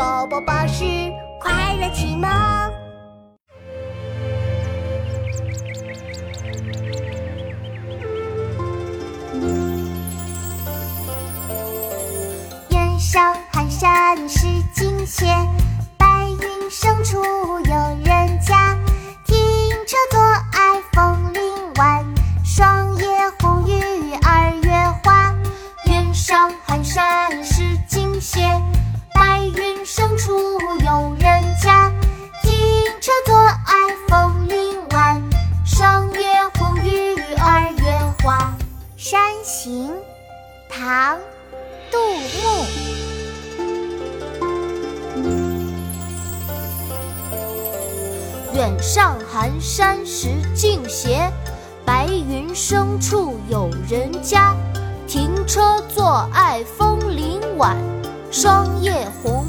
[0.00, 0.82] 宝宝巴士
[1.38, 2.26] 快乐启蒙。
[12.70, 15.26] 远上寒山石径斜，
[15.98, 18.74] 白云深处有人家。
[19.26, 19.36] 停
[19.86, 22.02] 车坐爱枫林晚，
[22.42, 23.04] 霜叶
[23.38, 24.72] 红于二月
[25.04, 25.34] 花。
[25.84, 28.40] 远上寒山石径斜，
[33.30, 35.22] 车坐爱枫林晚，
[35.64, 36.20] 霜叶
[36.58, 38.52] 红于二月花。
[38.96, 39.92] 山行，
[40.68, 41.16] 唐。
[41.92, 41.96] 杜
[42.34, 42.66] 牧。
[48.52, 51.30] 远上寒山石径斜，
[51.84, 54.56] 白云深处有人家。
[55.06, 57.76] 停车坐爱枫林晚，
[58.32, 59.46] 霜叶红